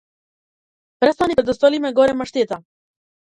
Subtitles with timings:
[1.05, 2.61] Престани пред да сториме голема штета.